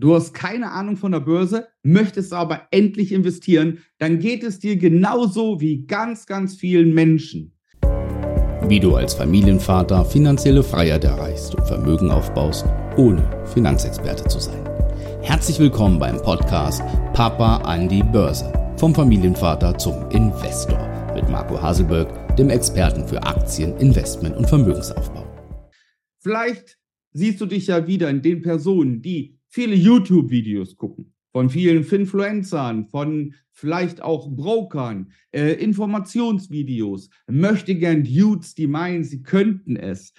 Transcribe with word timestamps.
Du 0.00 0.14
hast 0.14 0.32
keine 0.32 0.70
Ahnung 0.70 0.96
von 0.96 1.10
der 1.10 1.18
Börse, 1.18 1.66
möchtest 1.82 2.32
aber 2.32 2.68
endlich 2.70 3.10
investieren, 3.10 3.78
dann 3.98 4.20
geht 4.20 4.44
es 4.44 4.60
dir 4.60 4.76
genauso 4.76 5.60
wie 5.60 5.86
ganz, 5.86 6.24
ganz 6.24 6.54
vielen 6.54 6.94
Menschen. 6.94 7.58
Wie 8.68 8.78
du 8.78 8.94
als 8.94 9.14
Familienvater 9.14 10.04
finanzielle 10.04 10.62
Freiheit 10.62 11.02
erreichst 11.02 11.56
und 11.56 11.66
Vermögen 11.66 12.12
aufbaust, 12.12 12.64
ohne 12.96 13.28
Finanzexperte 13.46 14.22
zu 14.28 14.38
sein. 14.38 14.64
Herzlich 15.20 15.58
willkommen 15.58 15.98
beim 15.98 16.22
Podcast 16.22 16.80
Papa 17.12 17.56
an 17.62 17.88
die 17.88 18.04
Börse. 18.04 18.52
Vom 18.76 18.94
Familienvater 18.94 19.76
zum 19.78 20.08
Investor 20.10 20.78
mit 21.12 21.28
Marco 21.28 21.60
Haselberg, 21.60 22.36
dem 22.36 22.50
Experten 22.50 23.04
für 23.08 23.20
Aktien, 23.20 23.76
Investment 23.78 24.36
und 24.36 24.48
Vermögensaufbau. 24.48 25.26
Vielleicht 26.20 26.78
siehst 27.12 27.40
du 27.40 27.46
dich 27.46 27.66
ja 27.66 27.88
wieder 27.88 28.08
in 28.08 28.22
den 28.22 28.42
Personen, 28.42 29.02
die 29.02 29.37
viele 29.48 29.74
YouTube-Videos 29.74 30.76
gucken, 30.76 31.12
von 31.32 31.50
vielen 31.50 31.84
Finfluencern, 31.84 32.86
von 32.86 33.34
vielleicht 33.50 34.00
auch 34.00 34.30
Brokern, 34.30 35.12
äh, 35.32 35.52
Informationsvideos, 35.54 37.10
möchte 37.26 37.74
gern 37.74 38.04
Dudes, 38.04 38.54
die 38.54 38.66
meinen, 38.66 39.04
sie 39.04 39.22
könnten 39.22 39.76
es. 39.76 40.12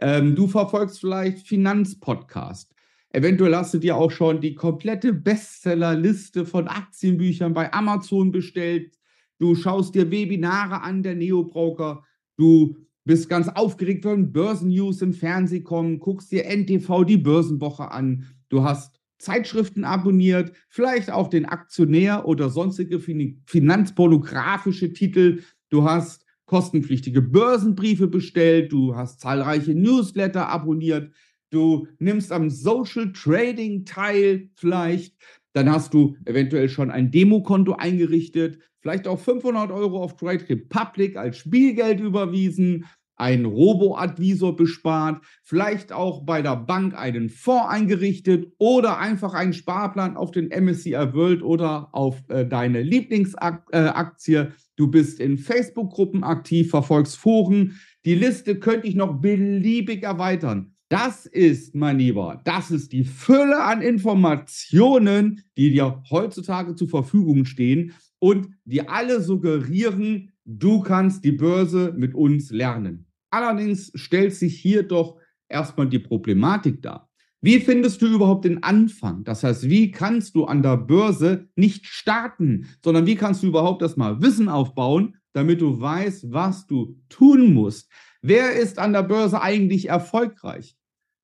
Ähm, 0.00 0.34
du 0.34 0.46
verfolgst 0.46 1.00
vielleicht 1.00 1.46
Finanzpodcast. 1.46 2.74
Eventuell 3.10 3.56
hast 3.56 3.72
du 3.72 3.78
dir 3.78 3.96
auch 3.96 4.10
schon 4.10 4.40
die 4.40 4.54
komplette 4.54 5.12
Bestsellerliste 5.12 6.44
von 6.44 6.68
Aktienbüchern 6.68 7.54
bei 7.54 7.72
Amazon 7.72 8.30
bestellt. 8.30 8.98
Du 9.38 9.54
schaust 9.54 9.94
dir 9.94 10.10
Webinare 10.10 10.82
an, 10.82 11.02
der 11.02 11.14
Neobroker. 11.14 12.04
Du 12.36 12.76
bist 13.04 13.28
ganz 13.28 13.48
aufgeregt, 13.48 14.04
wenn 14.04 14.32
Börsennews 14.32 15.00
im 15.00 15.14
Fernsehen 15.14 15.64
kommen, 15.64 15.98
guckst 15.98 16.32
dir 16.32 16.44
NTV 16.44 17.04
die 17.04 17.16
Börsenwoche 17.16 17.90
an 17.90 18.26
du 18.48 18.62
hast 18.62 19.00
Zeitschriften 19.18 19.84
abonniert, 19.84 20.52
vielleicht 20.68 21.10
auch 21.10 21.28
den 21.28 21.46
Aktionär 21.46 22.26
oder 22.26 22.50
sonstige 22.50 23.00
finanzpornografische 23.00 24.92
Titel. 24.92 25.42
Du 25.70 25.84
hast 25.84 26.26
kostenpflichtige 26.44 27.22
Börsenbriefe 27.22 28.06
bestellt, 28.06 28.72
du 28.72 28.94
hast 28.94 29.20
zahlreiche 29.20 29.74
Newsletter 29.74 30.48
abonniert, 30.48 31.12
du 31.50 31.88
nimmst 31.98 32.30
am 32.30 32.50
Social 32.50 33.12
Trading 33.12 33.84
teil 33.84 34.50
vielleicht, 34.54 35.16
dann 35.54 35.70
hast 35.70 35.94
du 35.94 36.16
eventuell 36.24 36.68
schon 36.68 36.90
ein 36.90 37.10
Demokonto 37.10 37.72
eingerichtet, 37.72 38.60
vielleicht 38.80 39.08
auch 39.08 39.18
500 39.18 39.72
Euro 39.72 40.02
auf 40.02 40.16
Trade 40.16 40.48
Republic 40.48 41.16
als 41.16 41.38
Spielgeld 41.38 41.98
überwiesen, 42.00 42.84
einen 43.16 43.44
Robo-Advisor 43.44 44.56
bespart, 44.56 45.22
vielleicht 45.42 45.92
auch 45.92 46.24
bei 46.24 46.42
der 46.42 46.56
Bank 46.56 46.94
einen 46.94 47.28
Fonds 47.28 47.68
eingerichtet 47.68 48.52
oder 48.58 48.98
einfach 48.98 49.34
einen 49.34 49.52
Sparplan 49.52 50.16
auf 50.16 50.30
den 50.30 50.48
MSCI 50.48 51.14
World 51.14 51.42
oder 51.42 51.88
auf 51.92 52.22
äh, 52.28 52.46
deine 52.46 52.82
Lieblingsaktie. 52.82 54.52
Du 54.76 54.88
bist 54.88 55.20
in 55.20 55.38
Facebook-Gruppen 55.38 56.22
aktiv, 56.22 56.70
verfolgst 56.70 57.16
Foren. 57.16 57.80
Die 58.04 58.14
Liste 58.14 58.58
könnte 58.58 58.86
ich 58.86 58.94
noch 58.94 59.20
beliebig 59.20 60.02
erweitern. 60.02 60.76
Das 60.88 61.26
ist, 61.26 61.74
mein 61.74 61.98
Lieber, 61.98 62.40
das 62.44 62.70
ist 62.70 62.92
die 62.92 63.02
Fülle 63.02 63.64
an 63.64 63.82
Informationen, 63.82 65.42
die 65.56 65.72
dir 65.72 66.02
heutzutage 66.10 66.76
zur 66.76 66.88
Verfügung 66.88 67.44
stehen 67.44 67.92
und 68.20 68.50
die 68.64 68.88
alle 68.88 69.20
suggerieren, 69.20 70.30
du 70.44 70.80
kannst 70.80 71.24
die 71.24 71.32
Börse 71.32 71.92
mit 71.96 72.14
uns 72.14 72.50
lernen. 72.50 73.05
Allerdings 73.36 73.92
stellt 73.94 74.34
sich 74.34 74.58
hier 74.58 74.82
doch 74.82 75.18
erstmal 75.46 75.90
die 75.90 75.98
Problematik 75.98 76.80
dar. 76.80 77.10
Wie 77.42 77.60
findest 77.60 78.00
du 78.00 78.06
überhaupt 78.06 78.46
den 78.46 78.62
Anfang? 78.62 79.24
Das 79.24 79.44
heißt, 79.44 79.68
wie 79.68 79.90
kannst 79.90 80.36
du 80.36 80.46
an 80.46 80.62
der 80.62 80.78
Börse 80.78 81.46
nicht 81.54 81.84
starten, 81.84 82.66
sondern 82.82 83.04
wie 83.04 83.14
kannst 83.14 83.42
du 83.42 83.48
überhaupt 83.48 83.82
erstmal 83.82 84.22
Wissen 84.22 84.48
aufbauen, 84.48 85.16
damit 85.34 85.60
du 85.60 85.78
weißt, 85.78 86.32
was 86.32 86.66
du 86.66 86.98
tun 87.10 87.52
musst? 87.52 87.92
Wer 88.22 88.54
ist 88.54 88.78
an 88.78 88.94
der 88.94 89.02
Börse 89.02 89.42
eigentlich 89.42 89.90
erfolgreich? 89.90 90.74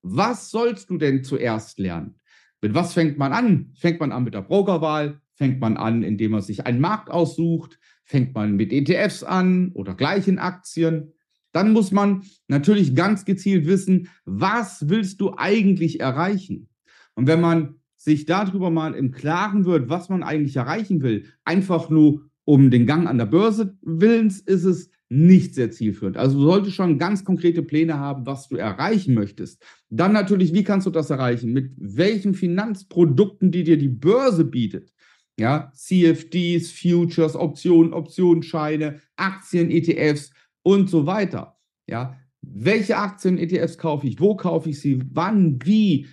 Was 0.03 0.50
sollst 0.50 0.91
du 0.91 0.99
denn 0.99 1.25
zuerst 1.25 1.79
lernen? 1.79 2.17
Mit 2.61 2.75
was 2.75 2.93
fängt 2.93 3.17
man 3.17 3.33
an? 3.33 3.73
Fängt 3.75 4.00
man 4.00 4.12
an 4.12 4.25
mit 4.25 4.34
der 4.34 4.43
Brokerwahl? 4.43 5.23
Fängt 5.33 5.61
man 5.61 5.79
an, 5.79 6.03
indem 6.03 6.33
man 6.33 6.43
sich 6.43 6.67
einen 6.67 6.81
Markt 6.81 7.09
aussucht? 7.11 7.79
Fängt 8.05 8.34
man 8.34 8.56
mit 8.56 8.71
ETFs 8.71 9.23
an 9.23 9.73
oder 9.73 9.94
gleichen 9.94 10.39
Aktien? 10.39 11.15
Dann 11.53 11.73
muss 11.73 11.93
man 11.93 12.23
natürlich 12.49 12.95
ganz 12.95 13.25
gezielt 13.25 13.67
wissen, 13.67 14.09
was 14.25 14.89
willst 14.89 15.21
du 15.21 15.35
eigentlich 15.37 16.01
erreichen? 16.01 16.69
Und 17.15 17.27
wenn 17.27 17.41
man 17.41 17.77
sich 17.97 18.27
darüber 18.27 18.71
mal 18.71 18.95
im 18.95 19.13
Klaren 19.13 19.65
wird, 19.65 19.89
was 19.89 20.09
man 20.09 20.23
eigentlich 20.23 20.57
erreichen 20.57 21.03
will, 21.03 21.27
einfach 21.45 21.89
nur 21.89 22.29
um 22.45 22.71
den 22.71 22.87
Gang 22.87 23.07
an 23.07 23.19
der 23.19 23.27
Börse 23.27 23.77
willens, 23.83 24.41
ist 24.41 24.65
es 24.65 24.91
nicht 25.09 25.55
sehr 25.55 25.71
zielführend. 25.71 26.17
Also 26.17 26.39
du 26.39 26.47
solltest 26.47 26.75
schon 26.75 26.99
ganz 26.99 27.25
konkrete 27.25 27.62
Pläne 27.62 27.99
haben, 27.99 28.27
was 28.27 28.49
du 28.49 28.57
erreichen 28.57 29.15
möchtest. 29.15 29.62
Dann 29.91 30.12
natürlich, 30.12 30.55
wie 30.55 30.65
kannst 30.65 30.87
du 30.87 30.91
das 30.91 31.11
erreichen? 31.11 31.53
Mit 31.53 31.73
welchen 31.77 32.35
Finanzprodukten, 32.35 33.53
die 33.53 33.62
dir 33.62 33.77
die 33.77 33.91
Börse 33.91 34.45
bietet? 34.45 34.93
Ja, 35.39 35.71
CFDs, 35.75 36.73
Futures, 36.73 37.37
Optionen, 37.37 37.93
Optionsscheine, 37.93 39.01
Aktien, 39.17 39.71
ETFs 39.71 40.33
und 40.62 40.89
so 40.89 41.06
weiter. 41.06 41.59
Ja, 41.87 42.17
welche 42.43 42.97
Aktien, 42.97 43.39
ETFs 43.39 43.78
kaufe 43.78 44.06
ich? 44.06 44.21
Wo 44.21 44.37
kaufe 44.37 44.71
ich 44.71 44.81
sie? 44.81 45.03
Wann? 45.12 45.59
Wie? 45.65 46.06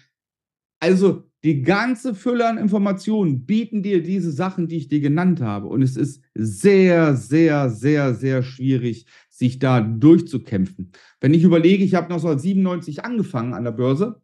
Also 0.80 1.30
die 1.44 1.62
ganze 1.62 2.16
Fülle 2.16 2.48
an 2.48 2.58
Informationen 2.58 3.46
bieten 3.46 3.82
dir 3.82 4.04
diese 4.04 4.32
Sachen, 4.32 4.68
die 4.68 4.78
ich 4.78 4.88
dir 4.90 5.00
genannt 5.00 5.42
habe. 5.42 5.68
Und 5.68 5.82
es 5.82 5.96
ist 5.96 6.22
sehr, 6.36 7.16
sehr, 7.16 7.70
sehr, 7.70 8.14
sehr 8.14 8.44
schwierig, 8.44 9.06
sich 9.30 9.58
da 9.58 9.80
durchzukämpfen. 9.80 10.92
Wenn 11.22 11.34
ich 11.34 11.44
überlege, 11.44 11.84
ich 11.84 11.96
habe 11.96 12.08
1997 12.08 13.06
angefangen 13.06 13.54
an 13.54 13.64
der 13.64 13.72
Börse, 13.72 14.22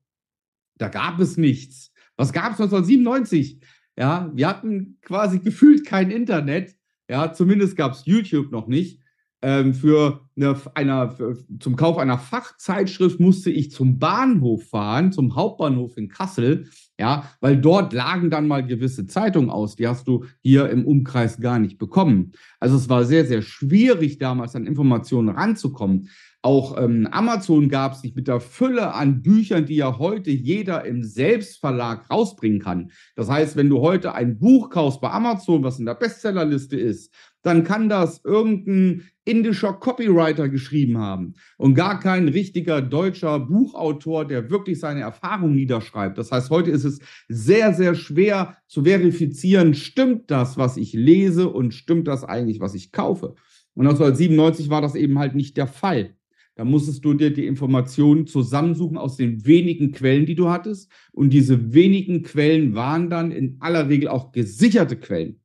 da 0.78 0.90
gab 0.90 1.19
es 1.19 1.38
nichts. 1.38 1.94
Was 2.18 2.34
gab 2.34 2.53
es 2.53 2.59
1997? 2.59 3.62
Ja, 3.97 4.30
wir 4.34 4.50
hatten 4.50 4.97
quasi 5.02 5.40
gefühlt 5.40 5.86
kein 5.86 6.12
Internet. 6.12 6.75
Ja, 7.09 7.31
zumindest 7.31 7.78
gab 7.78 7.94
es 7.94 8.06
YouTube 8.06 8.52
noch 8.52 8.68
nicht. 8.68 9.00
Ähm, 9.45 9.75
für 9.75 10.22
eine, 10.35 10.59
einer, 10.73 11.11
für, 11.11 11.38
zum 11.59 11.75
Kauf 11.75 12.00
einer 12.00 12.17
Fachzeitschrift 12.17 13.19
musste 13.19 13.51
ich 13.51 13.69
zum 13.69 14.00
Bahnhof 14.00 14.69
fahren, 14.69 15.11
zum 15.11 15.35
Hauptbahnhof 15.35 15.97
in 15.97 16.09
Kassel, 16.09 16.67
ja, 17.00 17.29
weil 17.41 17.56
dort 17.56 17.94
lagen 17.94 18.31
dann 18.31 18.47
mal 18.47 18.66
gewisse 18.66 19.06
Zeitungen 19.06 19.51
aus, 19.51 19.75
die 19.75 19.88
hast 19.88 20.07
du 20.07 20.25
hier 20.41 20.72
im 20.72 20.83
Umkreis 20.88 21.39
gar 21.39 21.59
nicht 21.59 21.78
bekommen. 21.78 22.31
Also 22.59 22.75
es 22.75 22.89
war 22.89 23.06
sehr, 23.06 23.25
sehr 23.25 23.44
schwierig 23.44 24.17
damals 24.17 24.56
an 24.56 24.66
Informationen 24.66 25.29
ranzukommen. 25.29 26.09
Auch 26.45 26.78
ähm, 26.78 27.07
Amazon 27.09 27.69
gab 27.69 27.95
sich 27.95 28.13
mit 28.13 28.28
der 28.28 28.39
Fülle 28.39 28.94
an 28.94 29.23
Büchern, 29.23 29.66
die 29.66 29.78
ja 29.78 29.97
heute 29.97 30.29
jeder 30.29 30.85
im 30.85 31.03
Selbstverlag 31.03 32.07
rausbringen 32.11 32.59
kann. 32.59 32.91
Das 33.16 33.31
heißt, 33.31 33.56
wenn 33.56 33.67
du 33.67 33.81
heute 33.81 34.13
ein 34.13 34.38
Buch 34.38 34.69
kaufst 34.69 35.01
bei 35.01 35.09
Amazon, 35.09 35.63
was 35.63 35.79
in 35.79 35.88
der 35.88 35.95
Bestsellerliste 35.95 36.78
ist, 36.78 37.11
dann 37.41 37.63
kann 37.63 37.89
das 37.89 38.22
irgendein 38.23 39.07
indischer 39.23 39.73
Copywriter 39.73 40.47
geschrieben 40.47 41.00
haben 41.00 41.33
und 41.57 41.73
gar 41.73 42.00
kein 42.00 42.28
richtiger 42.28 42.79
deutscher 42.79 43.39
Buchautor, 43.39 44.23
der 44.25 44.51
wirklich 44.51 44.79
seine 44.79 45.01
Erfahrung 45.01 45.56
niederschreibt. 45.56 46.19
Das 46.19 46.31
heißt, 46.31 46.51
heute 46.51 46.69
ist 46.69 46.83
es 46.83 47.00
sehr, 47.27 47.73
sehr 47.73 47.95
schwer 47.95 48.56
zu 48.67 48.83
verifizieren, 48.83 49.73
stimmt 49.73 50.29
das, 50.29 50.59
was 50.59 50.77
ich 50.77 50.94
lese 50.94 51.50
und 51.50 51.73
stimmt 51.73 52.07
das 52.07 52.23
eigentlich, 52.23 52.59
was 52.59 52.75
ich 52.75 52.91
kaufe. 52.91 53.33
Und 53.73 53.88
1997 53.88 54.69
war 54.69 54.83
das 54.83 54.94
eben 54.94 55.17
halt 55.17 55.33
nicht 55.33 55.57
der 55.57 55.67
Fall. 55.67 56.15
Da 56.56 56.64
musstest 56.64 57.04
du 57.04 57.14
dir 57.14 57.34
die 57.34 57.48
Informationen 57.48 58.28
zusammensuchen 58.28 58.98
aus 58.98 59.18
den 59.18 59.46
wenigen 59.46 59.92
Quellen, 59.92 60.26
die 60.26 60.36
du 60.36 60.50
hattest. 60.50 60.90
Und 61.12 61.32
diese 61.32 61.74
wenigen 61.74 62.24
Quellen 62.24 62.76
waren 62.76 63.10
dann 63.10 63.32
in 63.32 63.58
aller 63.60 63.90
Regel 63.90 64.07
auch 64.07 64.31
gesicherte 64.31 64.96
Quellen. 64.98 65.42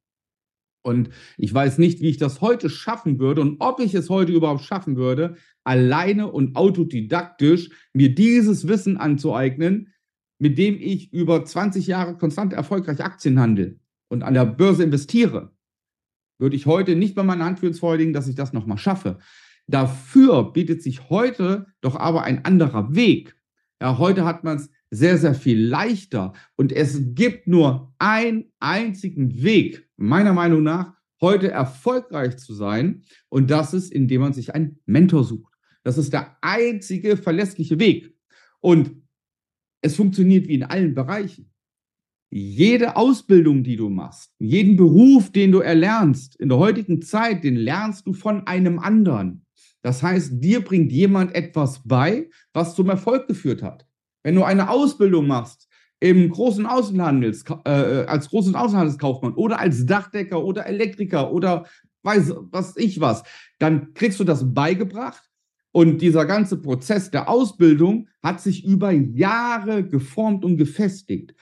Und 0.83 1.11
ich 1.37 1.53
weiß 1.53 1.79
nicht, 1.79 2.01
wie 2.01 2.09
ich 2.09 2.17
das 2.17 2.41
heute 2.41 2.71
schaffen 2.71 3.19
würde 3.19 3.43
und 3.43 3.57
ob 3.59 3.81
ich 3.81 3.95
es 3.95 4.09
heute 4.09 4.33
überhaupt 4.33 4.63
schaffen 4.63 4.97
würde, 4.97 5.37
alleine 5.65 6.31
und 6.31 6.57
autodidaktisch 6.57 7.71
mir 7.93 8.15
dieses 8.15 8.67
Wissen 8.67 8.97
anzueignen, 8.97 9.93
mit 10.39 10.57
dem 10.57 10.79
ich 10.81 11.13
über 11.13 11.45
20 11.45 11.87
Jahre 11.87 12.17
konstant 12.17 12.55
erfolgreich 12.55 13.05
Aktien 13.05 13.39
handle 13.39 13.79
und 14.09 14.23
an 14.23 14.33
der 14.33 14.47
Börse 14.47 14.83
investiere. 14.83 15.53
Würde 16.39 16.57
ich 16.57 16.65
heute 16.65 16.97
nicht 16.97 17.15
bei 17.15 17.25
meiner 17.25 17.45
Hand 17.45 17.61
legen, 17.61 18.13
dass 18.15 18.29
ich 18.29 18.37
das 18.37 18.55
nochmal 18.55 18.79
schaffe. 18.79 19.19
Dafür 19.71 20.53
bietet 20.53 20.83
sich 20.83 21.11
heute 21.11 21.67
doch 21.81 21.95
aber 21.95 22.25
ein 22.25 22.45
anderer 22.45 22.95
Weg. 22.95 23.37
Ja, 23.81 23.99
heute 23.99 24.25
hat 24.25 24.43
man 24.43 24.57
es 24.57 24.69
sehr, 24.91 25.17
sehr 25.17 25.35
viel 25.35 25.65
leichter 25.65 26.33
und 26.57 26.73
es 26.73 27.15
gibt 27.15 27.47
nur 27.47 27.95
einen 27.99 28.53
einzigen 28.59 29.43
Weg, 29.43 29.89
meiner 29.97 30.33
Meinung 30.33 30.65
nach, 30.65 30.95
heute 31.21 31.51
erfolgreich 31.51 32.37
zu 32.39 32.53
sein 32.53 33.05
und 33.29 33.51
das 33.51 33.73
ist, 33.73 33.93
indem 33.93 34.23
man 34.23 34.33
sich 34.33 34.55
einen 34.55 34.81
Mentor 34.87 35.23
sucht. 35.23 35.55
Das 35.85 35.99
ist 35.99 36.13
der 36.13 36.37
einzige 36.43 37.17
verlässliche 37.17 37.79
Weg 37.79 38.15
und 38.59 38.91
es 39.83 39.95
funktioniert 39.95 40.49
wie 40.49 40.55
in 40.55 40.65
allen 40.65 40.95
Bereichen. 40.95 41.51
jede 42.33 42.97
Ausbildung, 42.97 43.65
die 43.65 43.77
du 43.77 43.89
machst, 43.89 44.33
jeden 44.39 44.77
Beruf, 44.77 45.31
den 45.33 45.53
du 45.53 45.61
erlernst, 45.61 46.37
in 46.37 46.49
der 46.49 46.59
heutigen 46.59 47.03
Zeit, 47.03 47.43
den 47.45 47.57
lernst 47.57 48.07
du 48.07 48.13
von 48.13 48.47
einem 48.47 48.79
anderen. 48.79 49.45
Das 49.83 50.03
heißt, 50.03 50.33
dir 50.43 50.63
bringt 50.63 50.93
jemand 50.93 51.35
etwas 51.35 51.83
bei, 51.85 52.29
was 52.53 52.75
zum 52.75 52.89
Erfolg 52.91 53.29
geführt 53.29 53.63
hat. 53.63 53.87
Wenn 54.23 54.35
du 54.35 54.45
eine 54.45 54.69
Ausbildung 54.69 55.27
machst 55.27 55.69
im 56.01 56.31
großen 56.31 56.67
Außenhandels, 56.67 57.45
äh, 57.65 58.05
als 58.07 58.29
großen 58.29 58.55
Außenhandelskaufmann 58.55 59.35
oder 59.35 59.59
als 59.59 59.87
Dachdecker 59.87 60.43
oder 60.43 60.67
Elektriker 60.67 61.33
oder 61.33 61.67
weiß 62.03 62.35
was 62.51 62.77
ich 62.77 63.01
was, 63.01 63.23
dann 63.59 63.93
kriegst 63.95 64.21
du 64.21 64.25
das 64.25 64.55
beigebracht 64.55 65.31
und 65.73 66.03
dieser 66.03 66.27
ganze 66.27 66.57
Prozess 66.57 67.11
der 67.11 67.29
Ausbildung 67.29 68.09
hat 68.23 68.41
sich 68.41 68.65
über 68.65 68.91
Jahre 68.91 69.87
geformt 69.87 70.45
und 70.45 70.57
gefestigt. 70.57 71.35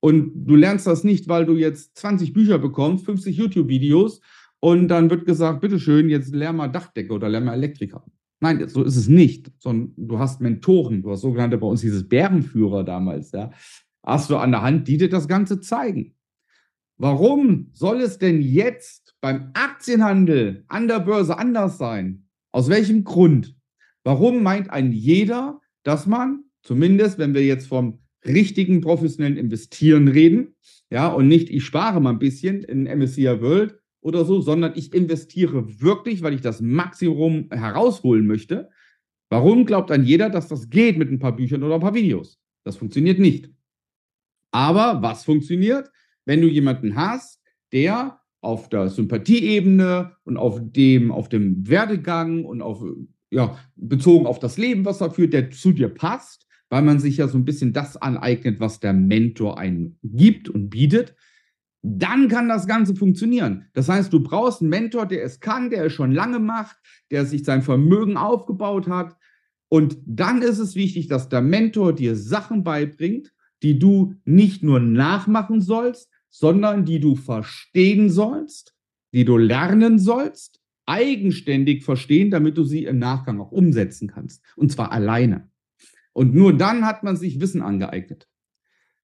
Und 0.00 0.44
du 0.46 0.56
lernst 0.56 0.86
das 0.86 1.04
nicht, 1.04 1.28
weil 1.28 1.46
du 1.46 1.54
jetzt 1.54 1.96
20 1.96 2.32
Bücher 2.32 2.58
bekommst, 2.58 3.06
50 3.06 3.36
YouTube-Videos 3.36 4.20
und 4.64 4.88
dann 4.88 5.10
wird 5.10 5.26
gesagt, 5.26 5.60
bitteschön, 5.60 6.08
jetzt 6.08 6.34
lern 6.34 6.56
mal 6.56 6.68
Dachdecker 6.68 7.16
oder 7.16 7.28
lern 7.28 7.44
mal 7.44 7.52
Elektriker. 7.52 8.02
Nein, 8.40 8.66
so 8.66 8.82
ist 8.82 8.96
es 8.96 9.08
nicht, 9.08 9.52
sondern 9.58 9.92
du 9.98 10.18
hast 10.18 10.40
Mentoren, 10.40 11.02
du 11.02 11.10
hast 11.10 11.20
sogenannte 11.20 11.58
bei 11.58 11.66
uns 11.66 11.82
dieses 11.82 12.08
Bärenführer 12.08 12.82
damals, 12.82 13.32
ja, 13.32 13.50
hast 14.02 14.30
du 14.30 14.38
an 14.38 14.52
der 14.52 14.62
Hand, 14.62 14.88
die 14.88 14.96
dir 14.96 15.10
das 15.10 15.28
Ganze 15.28 15.60
zeigen. 15.60 16.14
Warum 16.96 17.68
soll 17.74 18.00
es 18.00 18.16
denn 18.18 18.40
jetzt 18.40 19.14
beim 19.20 19.50
Aktienhandel 19.52 20.64
an 20.68 20.88
der 20.88 21.00
Börse 21.00 21.36
anders 21.36 21.76
sein? 21.76 22.24
Aus 22.50 22.70
welchem 22.70 23.04
Grund? 23.04 23.54
Warum 24.02 24.42
meint 24.42 24.70
ein 24.70 24.92
jeder, 24.92 25.60
dass 25.82 26.06
man, 26.06 26.44
zumindest 26.62 27.18
wenn 27.18 27.34
wir 27.34 27.44
jetzt 27.44 27.66
vom 27.66 27.98
richtigen 28.24 28.80
professionellen 28.80 29.36
Investieren 29.36 30.08
reden, 30.08 30.54
ja, 30.88 31.08
und 31.08 31.28
nicht 31.28 31.50
ich 31.50 31.66
spare 31.66 32.00
mal 32.00 32.12
ein 32.12 32.18
bisschen 32.18 32.62
in 32.62 32.84
MSCI 32.84 33.42
World 33.42 33.83
oder 34.04 34.26
so, 34.26 34.42
sondern 34.42 34.72
ich 34.76 34.92
investiere 34.92 35.80
wirklich, 35.80 36.22
weil 36.22 36.34
ich 36.34 36.42
das 36.42 36.60
Maximum 36.60 37.48
herausholen 37.50 38.26
möchte. 38.26 38.68
Warum 39.30 39.64
glaubt 39.64 39.88
dann 39.88 40.04
jeder, 40.04 40.28
dass 40.28 40.46
das 40.46 40.68
geht 40.68 40.98
mit 40.98 41.10
ein 41.10 41.18
paar 41.18 41.34
Büchern 41.34 41.62
oder 41.62 41.76
ein 41.76 41.80
paar 41.80 41.94
Videos? 41.94 42.38
Das 42.64 42.76
funktioniert 42.76 43.18
nicht. 43.18 43.50
Aber 44.50 45.00
was 45.02 45.24
funktioniert, 45.24 45.90
wenn 46.26 46.42
du 46.42 46.48
jemanden 46.48 46.96
hast, 46.96 47.40
der 47.72 48.20
auf 48.42 48.68
der 48.68 48.90
Sympathieebene 48.90 50.12
und 50.24 50.36
auf 50.36 50.60
dem, 50.62 51.10
auf 51.10 51.30
dem 51.30 51.66
Werdegang 51.66 52.44
und 52.44 52.60
auf, 52.60 52.84
ja, 53.30 53.58
bezogen 53.74 54.26
auf 54.26 54.38
das 54.38 54.58
Leben, 54.58 54.84
was 54.84 55.00
er 55.00 55.12
führt, 55.12 55.32
der 55.32 55.50
zu 55.50 55.72
dir 55.72 55.88
passt, 55.88 56.46
weil 56.68 56.82
man 56.82 57.00
sich 57.00 57.16
ja 57.16 57.26
so 57.26 57.38
ein 57.38 57.46
bisschen 57.46 57.72
das 57.72 57.96
aneignet, 57.96 58.60
was 58.60 58.80
der 58.80 58.92
Mentor 58.92 59.58
einen 59.58 59.98
gibt 60.02 60.50
und 60.50 60.68
bietet, 60.68 61.14
dann 61.86 62.28
kann 62.28 62.48
das 62.48 62.66
Ganze 62.66 62.96
funktionieren. 62.96 63.66
Das 63.74 63.90
heißt, 63.90 64.10
du 64.10 64.20
brauchst 64.20 64.62
einen 64.62 64.70
Mentor, 64.70 65.04
der 65.04 65.22
es 65.22 65.40
kann, 65.40 65.68
der 65.68 65.84
es 65.84 65.92
schon 65.92 66.12
lange 66.12 66.38
macht, 66.38 66.76
der 67.10 67.26
sich 67.26 67.44
sein 67.44 67.60
Vermögen 67.60 68.16
aufgebaut 68.16 68.88
hat. 68.88 69.14
Und 69.68 69.98
dann 70.06 70.40
ist 70.40 70.58
es 70.58 70.76
wichtig, 70.76 71.08
dass 71.08 71.28
der 71.28 71.42
Mentor 71.42 71.92
dir 71.92 72.16
Sachen 72.16 72.64
beibringt, 72.64 73.34
die 73.62 73.78
du 73.78 74.14
nicht 74.24 74.62
nur 74.62 74.80
nachmachen 74.80 75.60
sollst, 75.60 76.10
sondern 76.30 76.86
die 76.86 77.00
du 77.00 77.16
verstehen 77.16 78.08
sollst, 78.08 78.74
die 79.12 79.26
du 79.26 79.36
lernen 79.36 79.98
sollst, 79.98 80.62
eigenständig 80.86 81.84
verstehen, 81.84 82.30
damit 82.30 82.56
du 82.56 82.64
sie 82.64 82.84
im 82.84 82.98
Nachgang 82.98 83.40
auch 83.42 83.52
umsetzen 83.52 84.08
kannst. 84.08 84.42
Und 84.56 84.72
zwar 84.72 84.90
alleine. 84.90 85.50
Und 86.14 86.34
nur 86.34 86.56
dann 86.56 86.86
hat 86.86 87.02
man 87.02 87.16
sich 87.16 87.40
Wissen 87.40 87.60
angeeignet. 87.60 88.26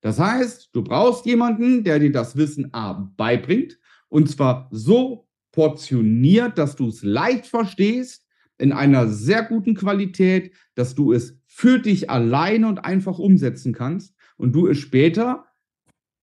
Das 0.00 0.18
heißt, 0.18 0.70
du 0.72 0.82
brauchst 0.82 1.26
jemanden, 1.26 1.84
der 1.84 1.98
dir 1.98 2.12
das 2.12 2.36
Wissen 2.36 2.72
A 2.72 2.92
beibringt 3.16 3.78
und 4.08 4.30
zwar 4.30 4.68
so 4.70 5.28
portioniert, 5.52 6.58
dass 6.58 6.76
du 6.76 6.88
es 6.88 7.02
leicht 7.02 7.46
verstehst, 7.46 8.26
in 8.58 8.72
einer 8.72 9.08
sehr 9.08 9.42
guten 9.42 9.74
Qualität, 9.74 10.52
dass 10.74 10.94
du 10.94 11.12
es 11.12 11.38
für 11.46 11.78
dich 11.78 12.10
alleine 12.10 12.68
und 12.68 12.84
einfach 12.84 13.18
umsetzen 13.18 13.72
kannst 13.72 14.14
und 14.36 14.54
du 14.54 14.66
es 14.66 14.78
später 14.78 15.46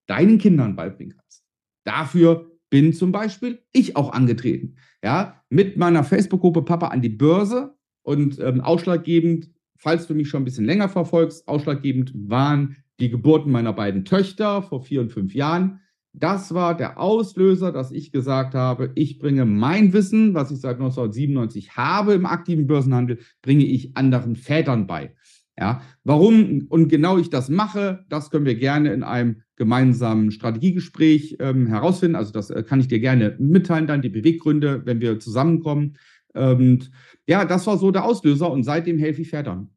deinen 0.06 0.38
Kindern 0.38 0.76
beibringen 0.76 1.18
kannst. 1.18 1.44
Dafür 1.84 2.52
bin 2.70 2.94
zum 2.94 3.12
Beispiel 3.12 3.64
ich 3.72 3.96
auch 3.96 4.12
angetreten. 4.12 4.76
Ja, 5.04 5.44
mit 5.50 5.78
meiner 5.78 6.04
Facebook-Gruppe 6.04 6.64
Papa 6.64 6.88
an 6.88 7.02
die 7.02 7.10
Börse 7.10 7.76
und 8.04 8.40
ähm, 8.40 8.62
ausschlaggebend 8.62 9.50
falls 9.78 10.08
du 10.08 10.16
mich 10.16 10.30
schon 10.30 10.42
ein 10.42 10.46
bisschen 10.46 10.66
länger 10.66 10.90
verfolgst, 10.90 11.48
ausschlaggebend 11.48 12.12
waren 12.16 12.76
die 13.00 13.10
Geburten 13.10 13.52
meiner 13.52 13.74
beiden 13.74 14.06
Töchter 14.06 14.62
vor 14.62 14.82
vier 14.82 15.02
und 15.02 15.12
fünf 15.12 15.34
Jahren. 15.34 15.82
Das 16.14 16.54
war 16.54 16.76
der 16.76 17.00
Auslöser, 17.00 17.72
dass 17.72 17.92
ich 17.92 18.12
gesagt 18.12 18.56
habe, 18.56 18.92
ich 18.96 19.20
bringe 19.20 19.46
mein 19.46 19.94
Wissen, 19.94 20.34
was 20.34 20.50
ich 20.50 20.60
seit 20.60 20.78
1997 20.78 21.78
habe 21.78 22.14
im 22.14 22.26
aktiven 22.26 22.66
Börsenhandel, 22.66 23.20
bringe 23.44 23.66
ich 23.66 23.96
anderen 23.96 24.36
Vätern 24.36 24.88
bei. 24.88 25.14
Ja, 25.60 25.82
warum 26.04 26.68
und 26.70 26.88
genau 26.88 27.18
ich 27.18 27.32
das 27.32 27.50
mache, 27.50 28.06
das 28.10 28.30
können 28.30 28.46
wir 28.46 28.56
gerne 28.56 28.94
in 28.94 29.04
einem 29.04 29.42
gemeinsamen 29.56 30.32
Strategiegespräch 30.32 31.38
ähm, 31.40 31.66
herausfinden. 31.66 32.16
Also 32.16 32.32
das 32.32 32.52
äh, 32.52 32.64
kann 32.64 32.80
ich 32.80 32.88
dir 32.88 33.00
gerne 33.00 33.36
mitteilen, 33.40 33.88
dann 33.88 34.04
die 34.04 34.10
Beweggründe, 34.10 34.84
wenn 34.86 35.02
wir 35.02 35.20
zusammenkommen. 35.20 35.98
Und 36.34 36.92
ja, 37.26 37.46
das 37.46 37.66
war 37.66 37.78
so 37.78 37.90
der 37.90 38.06
Auslöser 38.06 38.52
und 38.52 38.64
seitdem 38.64 39.00
helfe 39.00 39.24
ich 39.24 39.30
Vätern. 39.30 39.72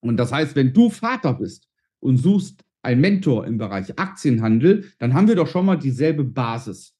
Und 0.00 0.18
das 0.18 0.32
heißt, 0.32 0.54
wenn 0.56 0.74
du 0.74 0.90
Vater 0.90 1.34
bist 1.34 1.67
und 2.00 2.16
suchst 2.16 2.64
einen 2.82 3.00
Mentor 3.00 3.46
im 3.46 3.58
Bereich 3.58 3.98
Aktienhandel, 3.98 4.84
dann 4.98 5.14
haben 5.14 5.28
wir 5.28 5.36
doch 5.36 5.48
schon 5.48 5.66
mal 5.66 5.76
dieselbe 5.76 6.24
Basis. 6.24 6.94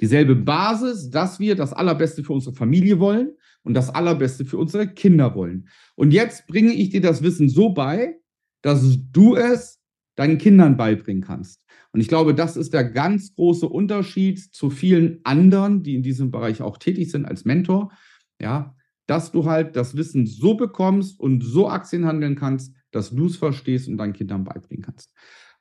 Dieselbe 0.00 0.34
Basis, 0.34 1.10
dass 1.10 1.40
wir 1.40 1.56
das 1.56 1.72
Allerbeste 1.72 2.24
für 2.24 2.32
unsere 2.32 2.54
Familie 2.54 3.00
wollen 3.00 3.32
und 3.62 3.74
das 3.74 3.90
Allerbeste 3.90 4.44
für 4.44 4.56
unsere 4.56 4.88
Kinder 4.88 5.34
wollen. 5.34 5.68
Und 5.94 6.12
jetzt 6.12 6.46
bringe 6.46 6.72
ich 6.72 6.90
dir 6.90 7.02
das 7.02 7.22
Wissen 7.22 7.48
so 7.48 7.70
bei, 7.70 8.16
dass 8.62 8.98
du 9.12 9.36
es 9.36 9.78
deinen 10.16 10.38
Kindern 10.38 10.76
beibringen 10.76 11.22
kannst. 11.22 11.64
Und 11.92 12.00
ich 12.00 12.08
glaube, 12.08 12.34
das 12.34 12.56
ist 12.56 12.72
der 12.72 12.84
ganz 12.84 13.34
große 13.34 13.68
Unterschied 13.68 14.38
zu 14.38 14.70
vielen 14.70 15.20
anderen, 15.24 15.82
die 15.82 15.94
in 15.94 16.02
diesem 16.02 16.30
Bereich 16.30 16.62
auch 16.62 16.78
tätig 16.78 17.10
sind 17.10 17.26
als 17.26 17.44
Mentor. 17.44 17.92
Ja, 18.40 18.74
dass 19.06 19.32
du 19.32 19.44
halt 19.44 19.76
das 19.76 19.96
Wissen 19.96 20.26
so 20.26 20.54
bekommst 20.54 21.18
und 21.18 21.42
so 21.42 21.68
Aktien 21.68 22.06
handeln 22.06 22.36
kannst, 22.36 22.74
dass 22.90 23.10
du 23.10 23.26
es 23.26 23.36
verstehst 23.36 23.88
und 23.88 23.96
deinen 23.96 24.12
Kindern 24.12 24.44
beibringen 24.44 24.84
kannst. 24.84 25.12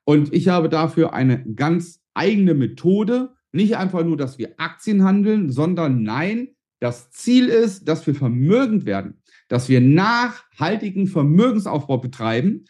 Und 0.04 0.34
ich 0.34 0.48
habe 0.48 0.70
dafür 0.70 1.14
eine 1.14 1.44
ganz 1.54 2.02
eigene 2.14 2.54
Methode. 2.54 3.34
Nicht 3.52 3.78
einfach 3.78 4.04
nur, 4.04 4.18
dass 4.18 4.38
wir 4.38 4.54
Aktien 4.58 5.04
handeln, 5.04 5.52
sondern 5.52 6.04
nein, 6.04 6.50
das 6.80 7.12
Ziel 7.12 7.48
ist, 7.48 7.88
dass 7.88 8.08
wir 8.08 8.16
vermögend 8.16 8.86
werden, 8.86 9.22
dass 9.50 9.70
wir 9.70 9.82
nachhaltigen 9.82 11.08
Vermögensaufbau 11.08 11.98
betreiben. 11.98 12.66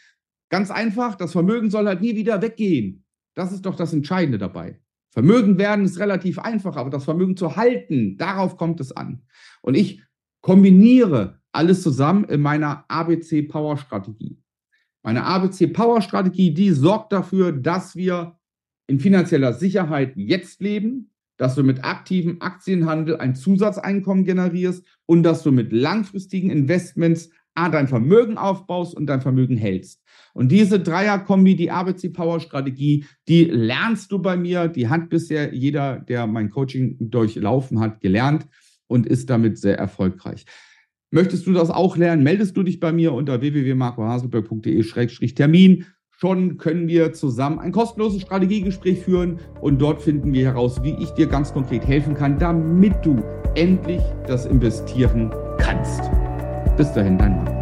Ganz 0.49 0.71
einfach, 0.71 1.15
das 1.15 1.31
Vermögen 1.31 1.69
soll 1.69 1.85
halt 1.85 2.01
nie 2.01 2.15
wieder 2.15 2.41
weggehen. 2.41 3.03
Das 3.35 3.51
ist 3.51 3.65
doch 3.65 3.75
das 3.75 3.93
Entscheidende 3.93 4.37
dabei. 4.37 4.81
Vermögen 5.11 5.57
werden 5.57 5.85
ist 5.85 5.99
relativ 5.99 6.39
einfach, 6.39 6.75
aber 6.75 6.89
das 6.89 7.05
Vermögen 7.05 7.35
zu 7.35 7.55
halten, 7.55 8.17
darauf 8.17 8.57
kommt 8.57 8.79
es 8.79 8.91
an. 8.91 9.23
Und 9.61 9.75
ich 9.75 10.03
kombiniere 10.41 11.39
alles 11.51 11.81
zusammen 11.81 12.25
in 12.25 12.41
meiner 12.41 12.85
ABC 12.87 13.43
Power 13.43 13.77
Strategie. 13.77 14.37
Meine 15.03 15.23
ABC 15.23 15.67
Power 15.67 16.01
Strategie, 16.01 16.53
die 16.53 16.71
sorgt 16.71 17.13
dafür, 17.13 17.51
dass 17.51 17.95
wir 17.95 18.37
in 18.87 18.99
finanzieller 18.99 19.53
Sicherheit 19.53 20.13
jetzt 20.15 20.61
leben, 20.61 21.11
dass 21.37 21.55
du 21.55 21.63
mit 21.63 21.85
aktivem 21.85 22.41
Aktienhandel 22.41 23.17
ein 23.17 23.35
Zusatzeinkommen 23.35 24.25
generierst 24.25 24.85
und 25.05 25.23
dass 25.23 25.43
du 25.43 25.51
mit 25.51 25.71
langfristigen 25.71 26.49
Investments 26.49 27.29
A, 27.55 27.67
dein 27.67 27.87
Vermögen 27.87 28.37
aufbaust 28.37 28.95
und 28.95 29.07
dein 29.07 29.21
Vermögen 29.21 29.57
hältst. 29.57 30.01
Und 30.33 30.49
diese 30.49 30.79
Dreierkombi, 30.79 31.55
die 31.55 31.71
ABC 31.71 32.09
Power 32.09 32.39
Strategie, 32.39 33.05
die 33.27 33.45
lernst 33.45 34.11
du 34.11 34.19
bei 34.19 34.37
mir. 34.37 34.69
Die 34.69 34.87
hat 34.87 35.09
bisher 35.09 35.53
jeder, 35.53 35.99
der 35.99 36.25
mein 36.25 36.49
Coaching 36.49 36.95
durchlaufen 36.99 37.79
hat, 37.79 37.99
gelernt 37.99 38.47
und 38.87 39.05
ist 39.05 39.29
damit 39.29 39.57
sehr 39.57 39.77
erfolgreich. 39.77 40.45
Möchtest 41.11 41.47
du 41.47 41.53
das 41.53 41.71
auch 41.71 41.97
lernen? 41.97 42.21
Meldest 42.23 42.55
du 42.55 42.61
dich 42.63 42.79
bei 42.79 42.91
mir 42.91 43.13
unter 43.13 43.41
www.marcohaselberg.de-termin. 43.41 45.85
Schon 46.11 46.57
können 46.57 46.87
wir 46.87 47.13
zusammen 47.13 47.57
ein 47.59 47.71
kostenloses 47.71 48.21
Strategiegespräch 48.21 48.99
führen 48.99 49.39
und 49.61 49.81
dort 49.81 50.01
finden 50.01 50.33
wir 50.33 50.45
heraus, 50.45 50.83
wie 50.83 50.95
ich 50.99 51.09
dir 51.11 51.27
ganz 51.27 51.53
konkret 51.53 51.87
helfen 51.87 52.13
kann, 52.13 52.37
damit 52.37 52.93
du 53.03 53.23
endlich 53.55 54.01
das 54.27 54.45
investieren 54.45 55.31
kannst. 55.57 56.01
Bis 56.75 56.91
dahin, 56.91 57.17
dein 57.17 57.37
Mann. 57.37 57.58